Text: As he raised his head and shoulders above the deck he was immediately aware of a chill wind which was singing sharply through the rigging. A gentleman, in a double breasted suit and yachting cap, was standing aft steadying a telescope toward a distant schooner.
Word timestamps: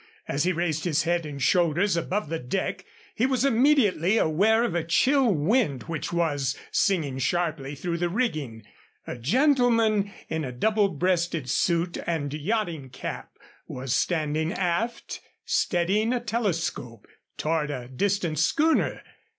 As 0.27 0.45
he 0.45 0.51
raised 0.51 0.83
his 0.83 1.03
head 1.03 1.27
and 1.27 1.39
shoulders 1.39 1.95
above 1.95 2.27
the 2.29 2.39
deck 2.39 2.85
he 3.13 3.27
was 3.27 3.45
immediately 3.45 4.17
aware 4.17 4.63
of 4.63 4.73
a 4.73 4.83
chill 4.83 5.31
wind 5.31 5.83
which 5.83 6.11
was 6.11 6.57
singing 6.71 7.19
sharply 7.19 7.75
through 7.75 7.99
the 7.99 8.09
rigging. 8.09 8.63
A 9.05 9.15
gentleman, 9.15 10.11
in 10.27 10.43
a 10.43 10.51
double 10.51 10.87
breasted 10.89 11.47
suit 11.51 11.99
and 12.07 12.33
yachting 12.33 12.89
cap, 12.89 13.37
was 13.67 13.93
standing 13.93 14.51
aft 14.51 15.21
steadying 15.45 16.13
a 16.13 16.19
telescope 16.19 17.05
toward 17.37 17.69
a 17.69 17.87
distant 17.87 18.39
schooner. 18.39 19.03